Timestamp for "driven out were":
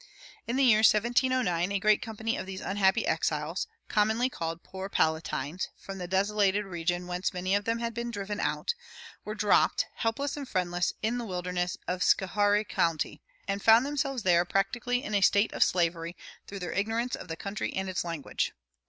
8.09-9.35